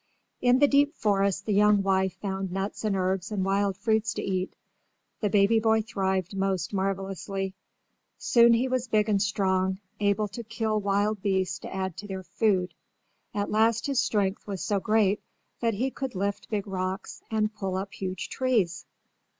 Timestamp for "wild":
3.45-3.77, 10.81-11.21